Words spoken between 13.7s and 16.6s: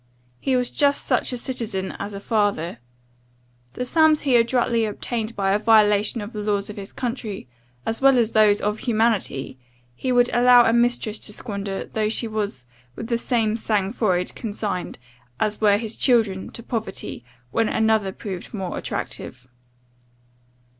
froid, consigned, as were his children,